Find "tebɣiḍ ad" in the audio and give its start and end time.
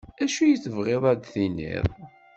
0.63-1.17